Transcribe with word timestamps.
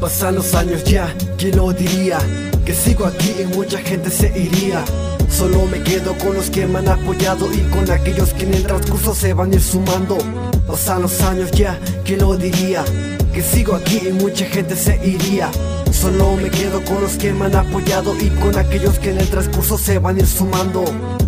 Pasan 0.00 0.34
los 0.34 0.54
años 0.54 0.84
ya, 0.84 1.14
¿quién 1.38 1.56
lo 1.56 1.72
diría? 1.72 2.18
Que 2.64 2.74
sigo 2.74 3.06
aquí 3.06 3.34
y 3.40 3.44
mucha 3.46 3.78
gente 3.78 4.10
se 4.10 4.26
iría 4.38 4.84
Solo 5.30 5.64
me 5.66 5.82
quedo 5.82 6.16
con 6.18 6.34
los 6.34 6.50
que 6.50 6.66
me 6.66 6.80
han 6.80 6.88
apoyado 6.88 7.50
y 7.52 7.60
con 7.70 7.90
aquellos 7.90 8.34
que 8.34 8.44
en 8.44 8.54
el 8.54 8.64
transcurso 8.64 9.14
se 9.14 9.32
van 9.32 9.52
a 9.52 9.54
ir 9.54 9.62
sumando 9.62 10.18
Pasan 10.66 11.02
los 11.02 11.20
años 11.22 11.50
ya, 11.52 11.78
¿quién 12.04 12.20
lo 12.20 12.36
diría? 12.36 12.84
Que 13.32 13.42
sigo 13.42 13.74
aquí 13.74 14.02
y 14.08 14.12
mucha 14.12 14.44
gente 14.44 14.76
se 14.76 14.96
iría 15.06 15.50
Solo 15.96 16.36
me 16.36 16.50
quedo 16.50 16.84
con 16.84 17.00
los 17.00 17.16
que 17.16 17.32
me 17.32 17.46
han 17.46 17.56
apoyado 17.56 18.14
y 18.20 18.28
con 18.28 18.56
aquellos 18.58 18.98
que 18.98 19.10
en 19.10 19.18
el 19.18 19.30
transcurso 19.30 19.78
se 19.78 19.98
van 19.98 20.16
a 20.16 20.20
ir 20.20 20.26
sumando 20.26 20.84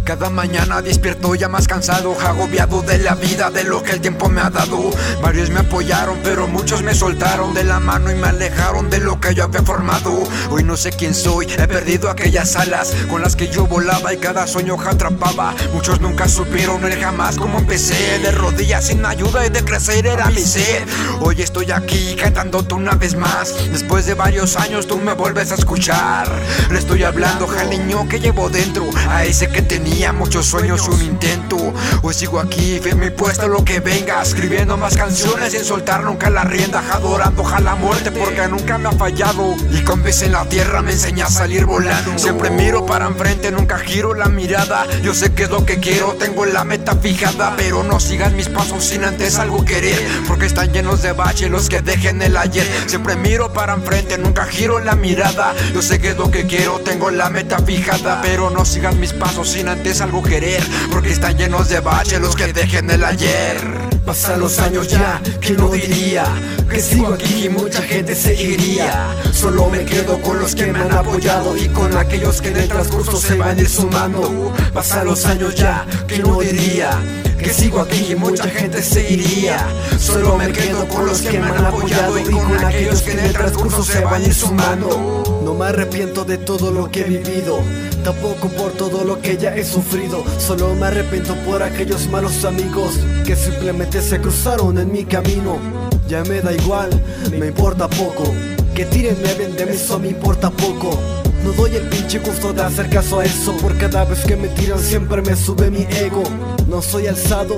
cada 0.09 0.31
mañana 0.31 0.81
despierto 0.81 1.35
ya 1.35 1.51
más 1.51 1.69
cansado, 1.69 2.19
agobiado 2.19 2.81
de 2.81 2.97
la 2.97 3.15
vida, 3.15 3.51
de 3.51 3.65
lo 3.65 3.83
que 3.83 3.93
el 3.93 4.01
tiempo 4.01 4.31
me 4.31 4.41
ha 4.41 4.49
dado. 4.49 4.91
Varios 5.21 5.51
me 5.51 5.61
apoyaron, 5.61 6.19
pero 6.25 6.49
muchos 6.49 6.83
me 6.83 6.95
soltaron 6.95 7.53
de 7.53 7.63
la 7.63 7.79
mano 7.79 8.11
y 8.11 8.15
me 8.15 8.29
alejaron 8.29 8.89
de 8.89 9.01
lo 9.01 9.21
que 9.21 9.35
yo 9.35 9.45
había 9.45 9.63
formado. 9.63 10.23
Hoy 10.49 10.65
no 10.65 10.79
sé 10.79 10.93
quién 10.93 11.15
soy, 11.15 11.47
he 11.59 11.69
perdido 11.69 12.09
aquellas 12.09 12.57
alas 12.57 12.95
con 13.11 13.21
las 13.21 13.37
que 13.37 13.49
yo 13.49 13.67
volaba 13.67 14.15
y 14.15 14.17
cada 14.17 14.47
sueño 14.47 14.79
atrapaba. 14.81 15.55
Muchos 15.75 16.01
nunca 16.01 16.27
supieron 16.27 16.83
el 16.87 16.99
jamás 16.99 17.37
como 17.37 17.59
empecé, 17.59 18.19
de 18.21 18.31
rodillas 18.31 18.87
sin 18.87 19.05
ayuda 19.05 19.45
y 19.45 19.51
de 19.51 19.63
crecer 19.63 20.07
era 20.07 20.31
mi 20.31 20.41
sed. 20.41 20.85
Hoy 21.21 21.43
estoy 21.43 21.71
aquí 21.71 22.17
cantándote 22.17 22.73
una 22.73 22.95
vez 22.95 23.15
más, 23.15 23.55
después 23.73 24.07
de 24.07 24.15
varios 24.15 24.57
años 24.59 24.87
tú 24.87 24.99
me 24.99 25.15
vuelves 25.15 25.53
a 25.53 25.55
escuchar. 25.55 26.31
Le 26.71 26.79
estoy 26.79 27.05
hablando 27.05 27.49
al 27.59 27.71
niño 27.71 28.09
que 28.09 28.21
llevo 28.21 28.49
dentro, 28.51 28.85
a 29.09 29.25
ese 29.25 29.49
que 29.49 29.63
tenía 29.63 30.13
muchos 30.13 30.47
sueños 30.47 30.89
un 30.89 31.01
intento. 31.03 31.57
Hoy 32.03 32.15
sigo 32.15 32.41
aquí, 32.41 32.79
firme 32.83 33.07
y 33.07 33.11
puesto 33.11 33.49
lo 33.49 33.65
que 33.65 33.81
venga. 33.81 34.21
Escribiendo 34.23 34.77
más 34.77 34.97
canciones 34.97 35.53
sin 35.53 35.65
soltar 35.65 36.03
nunca 36.05 36.31
la 36.31 36.45
rienda. 36.45 36.83
Adorando 36.93 37.47
a 37.47 37.61
la 37.61 37.75
muerte 37.75 38.11
porque 38.11 38.47
nunca 38.49 38.79
me 38.79 38.89
ha 38.89 38.93
fallado. 38.93 39.55
Y 39.71 39.83
con 39.83 40.03
vez 40.03 40.23
en 40.23 40.33
la 40.33 40.45
tierra 40.45 40.83
me 40.83 40.93
enseña 40.93 41.27
a 41.27 41.31
salir 41.31 41.65
volando. 41.65 42.19
Siempre 42.19 42.51
miro 42.51 42.85
para 42.85 43.07
enfrente, 43.07 43.51
nunca 43.51 43.79
giro 43.79 44.15
la 44.15 44.29
mirada. 44.29 44.87
Yo 45.03 45.15
sé 45.15 45.33
que 45.33 45.45
es 45.45 45.51
lo 45.51 45.65
que 45.65 45.79
quiero, 45.79 46.17
tengo 46.19 46.45
la 46.47 46.65
meta 46.65 46.97
fijada. 46.97 47.55
Pero 47.57 47.83
no 47.85 48.01
sigan 48.01 48.37
mis 48.37 48.49
pasos 48.49 48.85
sin 48.85 49.05
antes 49.05 49.39
algo 49.39 49.65
querer. 49.65 49.99
Porque 50.27 50.47
están 50.47 50.73
llenos 50.73 51.03
de 51.03 51.13
baches 51.13 51.51
los 51.51 51.69
que 51.69 51.81
dejen 51.81 52.21
el 52.23 52.37
ayer. 52.37 52.67
Siempre 52.87 53.17
miro 53.17 53.53
para 53.53 53.75
enfrente, 53.75 54.19
nunca 54.19 54.38
giro 54.47 54.79
la 54.79 54.95
mirada. 54.95 55.55
Yo 55.75 55.83
sé 55.83 55.99
que 55.99 56.11
es 56.11 56.17
lo 56.17 56.31
que 56.31 56.47
quiero, 56.47 56.79
tengo 56.81 57.11
la 57.11 57.31
meta 57.31 57.59
fijada. 57.59 58.21
Pero 58.23 58.51
no 58.51 58.65
sigan 58.65 59.01
mis 59.01 59.13
pasos 59.13 59.49
sin 59.51 59.69
antes 59.69 59.89
es 59.89 60.01
algo 60.01 60.23
querer 60.23 60.63
Porque 60.91 61.11
están 61.11 61.37
llenos 61.37 61.69
de 61.69 61.81
baches 61.81 62.21
los 62.21 62.37
que 62.37 62.53
dejen 62.53 62.91
el 62.91 63.05
ayer 63.05 63.57
Pasan 64.05 64.41
los 64.41 64.59
años 64.59 64.89
ya, 64.89 65.21
¿quién 65.41 65.57
lo 65.59 65.71
diría? 65.71 66.25
Que 66.69 66.81
sigo 66.81 67.09
aquí 67.09 67.47
y 67.47 67.49
mucha 67.49 67.83
gente 67.83 68.15
se 68.15 68.35
iría 68.35 69.09
Solo 69.33 69.69
me 69.69 69.85
quedo 69.85 70.21
con 70.21 70.39
los 70.39 70.55
que 70.55 70.67
me 70.67 70.81
han 70.81 70.93
apoyado 70.93 71.57
Y 71.57 71.69
con 71.69 71.97
aquellos 71.97 72.41
que 72.41 72.49
en 72.49 72.57
el 72.59 72.69
transcurso 72.69 73.17
se 73.17 73.37
van 73.37 73.59
a 73.59 73.61
ir 73.61 73.69
sumando 73.69 74.53
Pasan 74.73 75.07
los 75.07 75.25
años 75.27 75.55
ya, 75.55 75.87
¿quién 76.07 76.23
lo 76.23 76.41
diría? 76.41 76.91
Que 77.39 77.51
sigo 77.51 77.81
aquí 77.81 78.13
y 78.13 78.15
mucha 78.15 78.49
gente 78.49 78.83
se 78.83 79.11
iría. 79.11 79.67
Solo 79.99 80.37
me 80.37 80.53
quedo 80.53 80.87
con 80.89 81.07
los 81.07 81.23
que 81.23 81.39
me 81.39 81.47
han 81.47 81.65
apoyado 81.65 82.19
y 82.19 82.25
con 82.25 82.65
aquellos 82.65 83.03
que 83.03 83.13
en 83.13 83.21
el 83.21 83.33
transcurso 83.33 83.83
se 83.83 84.05
van 84.05 84.23
ir 84.23 84.35
sumando. 84.35 85.41
No 85.45 85.55
me 85.55 85.67
arrepiento 85.67 86.25
de 86.25 86.39
todo 86.39 86.71
lo 86.71 86.91
que 86.91 87.01
he 87.01 87.05
vivido. 87.05 87.61
Tampoco 88.05 88.49
por 88.49 88.73
todo 88.73 89.05
lo 89.05 89.21
que 89.21 89.37
ya 89.37 89.55
he 89.57 89.65
sufrido 89.65 90.25
Solo 90.39 90.75
me 90.75 90.87
arrepiento 90.87 91.35
por 91.45 91.63
aquellos 91.63 92.09
malos 92.09 92.45
amigos 92.45 92.99
Que 93.25 93.35
simplemente 93.35 94.01
se 94.01 94.21
cruzaron 94.21 94.79
en 94.79 94.93
mi 94.93 95.05
camino 95.05 95.59
Ya 96.07 96.23
me 96.23 96.41
da 96.41 96.53
igual, 96.53 96.91
me 97.37 97.49
importa 97.49 97.89
poco 97.89 98.33
Que 98.75 98.85
tiren 98.87 99.17
bien 99.37 99.57
de 99.57 99.67
mí, 99.67 99.73
eso 99.73 99.99
me 99.99 100.09
importa 100.09 100.49
poco 100.49 100.99
no 101.45 101.53
doy 101.53 101.77
el 101.77 101.89
pinche 101.89 102.19
gusto 102.19 102.53
de 102.53 102.63
hacer 102.63 102.89
caso 102.89 103.21
a 103.21 103.25
eso 103.25 103.57
Por 103.57 103.77
cada 103.77 104.05
vez 104.05 104.21
que 104.25 104.37
me 104.37 104.49
tiran 104.49 104.79
siempre 104.79 105.23
me 105.23 105.37
sube 105.37 105.71
mi 105.71 105.83
ego. 105.83 106.23
No 106.69 106.83
soy 106.83 107.07
alzado 107.07 107.57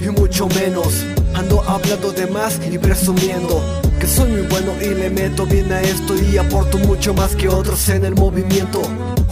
y 0.00 0.08
mucho 0.08 0.48
menos. 0.48 1.04
Ando 1.34 1.62
hablando 1.62 2.12
de 2.12 2.26
más 2.26 2.60
y 2.70 2.78
presumiendo 2.78 3.62
Que 3.98 4.06
soy 4.06 4.30
muy 4.30 4.42
bueno 4.42 4.72
y 4.80 4.94
le 4.94 5.10
meto 5.10 5.46
bien 5.46 5.72
a 5.72 5.80
esto 5.80 6.14
Y 6.16 6.36
aporto 6.38 6.78
mucho 6.78 7.14
más 7.14 7.36
que 7.36 7.48
otros 7.48 7.88
en 7.88 8.04
el 8.04 8.14
movimiento. 8.14 8.82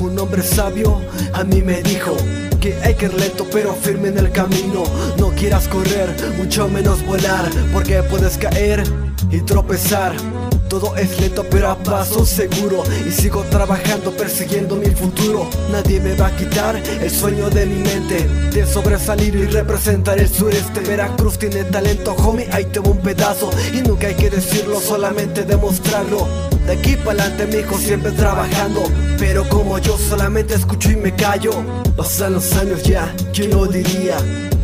Un 0.00 0.18
hombre 0.18 0.42
sabio 0.42 1.00
a 1.32 1.44
mí 1.44 1.62
me 1.62 1.82
dijo 1.82 2.16
que 2.60 2.74
hay 2.82 2.94
que 2.94 3.06
ir 3.06 3.14
lento 3.14 3.46
pero 3.52 3.74
firme 3.74 4.08
en 4.08 4.18
el 4.18 4.30
camino. 4.32 4.84
No 5.18 5.30
quieras 5.30 5.68
correr, 5.68 6.08
mucho 6.36 6.68
menos 6.68 7.04
volar 7.04 7.48
Porque 7.72 8.02
puedes 8.02 8.36
caer 8.36 8.82
y 9.30 9.40
tropezar 9.40 10.14
todo 10.68 10.96
es 10.96 11.20
lento 11.20 11.44
pero 11.50 11.70
a 11.70 11.78
paso 11.78 12.24
seguro. 12.24 12.84
Y 13.06 13.10
sigo 13.10 13.42
trabajando 13.44 14.12
persiguiendo 14.12 14.76
mi 14.76 14.90
futuro. 14.90 15.48
Nadie 15.72 16.00
me 16.00 16.14
va 16.14 16.28
a 16.28 16.36
quitar 16.36 16.76
el 16.76 17.10
sueño 17.10 17.48
de 17.50 17.66
mi 17.66 17.82
mente. 17.82 18.26
De 18.52 18.66
sobresalir 18.66 19.34
y 19.34 19.46
representar 19.46 20.18
el 20.18 20.28
sureste. 20.28 20.80
Veracruz 20.80 21.38
tiene 21.38 21.64
talento 21.64 22.14
homie, 22.14 22.48
ahí 22.52 22.64
tengo 22.66 22.90
un 22.90 22.98
pedazo. 22.98 23.50
Y 23.72 23.78
nunca 23.78 24.08
hay 24.08 24.14
que 24.14 24.30
decirlo, 24.30 24.80
solamente 24.80 25.44
demostrarlo. 25.44 26.28
De 26.66 26.72
aquí 26.74 26.96
para 26.96 27.24
adelante 27.24 27.46
mi 27.46 27.62
hijo 27.62 27.78
siempre 27.78 28.12
trabajando. 28.12 28.82
Pero 29.18 29.48
como 29.48 29.78
yo 29.78 29.96
solamente 29.96 30.54
escucho 30.54 30.90
y 30.90 30.96
me 30.96 31.14
callo. 31.14 31.52
Pasan 31.96 32.34
los 32.34 32.52
años 32.54 32.82
ya, 32.82 33.14
¿quién 33.32 33.50
lo 33.50 33.66
diría? 33.66 34.16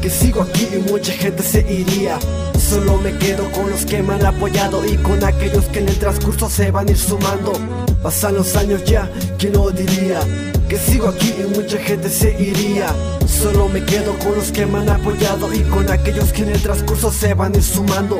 Que 0.04 0.10
sigo 0.10 0.42
aquí 0.42 0.68
y 0.70 0.90
mucha 0.90 1.14
gente 1.14 1.42
se 1.42 1.60
iría 1.60 2.18
Solo 2.58 2.98
me 2.98 3.16
quedo 3.16 3.50
con 3.52 3.70
los 3.70 3.86
que 3.86 4.02
me 4.02 4.12
han 4.12 4.26
apoyado 4.26 4.84
Y 4.84 4.98
con 4.98 5.24
aquellos 5.24 5.64
que 5.70 5.78
en 5.78 5.88
el 5.88 5.98
transcurso 5.98 6.50
se 6.50 6.70
van 6.70 6.88
a 6.88 6.90
ir 6.90 6.98
sumando 6.98 7.54
Pasan 8.02 8.34
los 8.34 8.54
años 8.54 8.84
ya, 8.84 9.10
¿quién 9.38 9.54
lo 9.54 9.70
diría? 9.70 10.20
Que 10.68 10.78
sigo 10.78 11.08
aquí 11.08 11.34
y 11.38 11.46
mucha 11.54 11.78
gente 11.78 12.08
se 12.08 12.30
iría 12.40 12.88
Solo 13.26 13.68
me 13.68 13.84
quedo 13.84 14.18
con 14.18 14.34
los 14.34 14.50
que 14.50 14.66
me 14.66 14.78
han 14.78 14.88
apoyado 14.88 15.52
Y 15.52 15.60
con 15.60 15.90
aquellos 15.90 16.32
que 16.32 16.42
en 16.42 16.50
el 16.50 16.62
transcurso 16.62 17.12
se 17.12 17.34
van 17.34 17.54
ir 17.54 17.62
sumando 17.62 18.18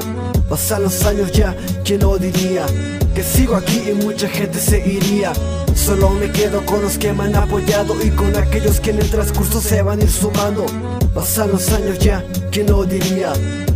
Pasan 0.49 0.82
los 0.82 1.05
años 1.05 1.32
ya, 1.32 1.56
¿quién 1.84 2.00
lo 2.00 2.19
diría? 2.19 2.66
que 3.15 3.22
sigo 3.22 3.55
aquí 3.55 3.81
y 3.88 3.94
mucha 3.94 4.28
gente 4.28 4.59
se 4.59 4.78
iría. 4.87 5.32
Solo 5.75 6.10
me 6.10 6.31
quedo 6.32 6.65
con 6.66 6.82
los 6.82 6.99
que 6.99 7.12
me 7.12 7.25
han 7.25 7.37
apoyado 7.37 7.94
y 8.05 8.10
con 8.10 8.37
aquellos 8.37 8.81
que 8.81 8.91
en 8.91 8.99
el 9.00 9.09
transcurso 9.09 9.61
se 9.61 9.82
van 9.82 10.03
ir 10.03 10.11
sumando. 10.11 10.66
Pasan 11.15 11.53
los 11.53 11.71
años 11.72 11.99
ya, 12.00 12.25
¿quién 12.50 12.66
lo 12.66 12.84
diría? 12.84 13.32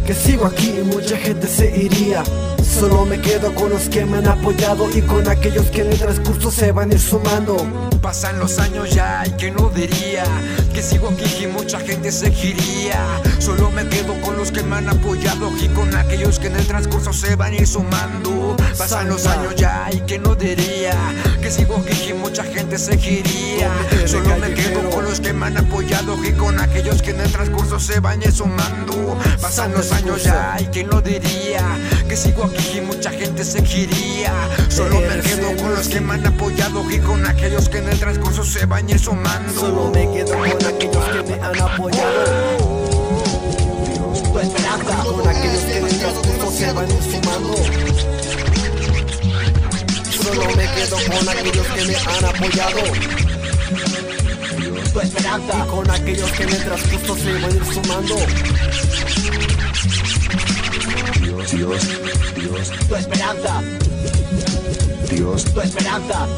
Que 0.09 0.15
sigo 0.15 0.47
aquí 0.47 0.71
y 0.71 0.83
mucha 0.83 1.19
gente 1.19 1.47
se 1.47 1.69
iría. 1.77 2.25
Solo 2.63 3.05
me 3.05 3.21
quedo 3.21 3.55
con 3.55 3.69
los 3.69 3.91
que 3.91 4.07
me 4.07 4.17
han 4.17 4.27
apoyado 4.27 4.89
y 4.91 5.03
con 5.03 5.29
aquellos 5.29 5.67
que 5.67 5.83
en 5.83 5.93
el 5.93 5.99
transcurso 5.99 6.51
se 6.51 6.73
van 6.73 6.91
a 6.91 6.95
ir 6.95 7.01
sumando. 7.01 7.57
Pasan 8.01 8.39
los 8.39 8.59
años 8.59 8.89
ya 8.89 9.23
y 9.27 9.33
que 9.33 9.51
no 9.51 9.69
diría 9.69 10.25
que 10.73 10.83
sigo 10.83 11.11
aquí 11.11 11.45
y 11.45 11.47
mucha 11.49 11.79
gente 11.81 12.11
se 12.11 12.31
giría. 12.31 13.05
Solo 13.39 13.71
me 13.71 13.87
quedo 13.89 14.19
con 14.23 14.39
los 14.39 14.51
que 14.51 14.63
me 14.63 14.77
han 14.77 14.89
apoyado 14.89 15.53
y 15.61 15.69
con 15.69 15.95
aquellos 15.95 16.39
que 16.39 16.47
en 16.47 16.57
el 16.57 16.67
transcurso 16.67 17.13
se 17.13 17.37
van 17.37 17.53
a 17.53 17.57
ir 17.57 17.67
sumando. 17.67 18.57
Pasan 18.79 19.11
los 19.11 19.27
años 19.27 19.57
ya 19.57 19.91
y 19.93 20.01
que 20.01 20.19
no 20.19 20.35
diría 20.35 20.95
que 21.43 21.51
sigo 21.51 21.77
aquí 21.77 22.09
y 22.09 22.15
mucha 22.15 22.45
gente 22.45 22.79
se 22.79 22.97
giría. 22.97 23.71
Solo 24.07 24.39
me 24.39 24.55
quedo 24.55 24.89
con 24.89 25.05
los 25.05 25.21
que 25.21 25.35
me 25.35 25.47
han 25.47 25.59
apoyado 25.59 26.17
y 26.25 26.33
con 26.33 26.59
aquellos 26.61 27.03
que 27.03 27.11
en 27.11 27.21
el 27.21 27.31
transcurso 27.31 27.79
se 27.79 28.01
van 28.01 28.23
a 28.23 28.25
ir 28.25 28.33
sumando. 28.33 29.19
Pasan 29.49 29.73
los 29.73 29.91
años 29.93 30.23
ya 30.25 30.59
y 30.61 30.67
que 30.67 30.85
no 30.85 31.01
diría 31.01 31.65
que 32.07 32.15
sigo 32.19 32.45
aquí 32.45 32.77
y 32.77 32.81
mucha 32.83 33.11
gente 33.11 33.43
se 33.43 33.65
giría. 33.65 34.31
Solo 34.69 35.01
me 35.01 35.23
quedo 35.23 35.57
con 35.57 35.75
los 35.75 35.89
que 35.89 36.03
me 36.03 36.13
han 36.13 36.27
apoyado 36.27 36.85
y 36.91 36.99
con 36.99 37.27
aquellos 37.27 37.67
que 37.71 37.79
en 37.79 37.89
el 37.89 37.99
transcurso 37.99 38.45
se 38.45 38.67
van 38.67 38.91
ir 38.91 38.99
sumando. 38.99 39.51
Solo 39.59 39.91
me 39.91 40.03
quedo 40.13 40.37
con 40.37 40.67
aquellos 40.67 41.03
que 41.03 41.23
me 41.23 41.43
han 41.43 41.61
apoyado. 41.63 42.25
Tu 44.33 44.39
esperanza. 44.39 44.97
Con 45.05 45.29
aquellos 45.29 45.63
que 45.63 45.79
en 45.79 45.87
el 45.87 45.99
transcurso 45.99 46.51
se 46.53 46.73
van 46.73 46.89
sumando. 47.11 47.57
Solo 50.23 50.45
me 50.57 50.75
quedo 50.75 50.97
con 51.09 51.29
aquellos 51.31 51.67
que 51.69 51.85
me 51.87 51.97
han 51.97 52.25
apoyado. 52.27 52.83
Tu 54.93 55.01
esperanza. 55.01 55.65
Y 55.65 55.69
con 55.71 55.91
aquellos 55.91 56.31
que 56.33 56.43
en 56.43 56.49
el 56.51 56.65
transcurso 56.65 57.17
se 57.17 57.33
van 57.33 57.45
a 57.45 57.49
ir 57.49 57.65
sumando. 57.65 58.17
Dios, 61.21 61.51
Dios, 62.37 62.71
Tu 62.89 62.97
esperanza. 62.97 63.63
Dios, 65.11 65.45
Tu 65.45 65.61
esperanza. 65.61 66.29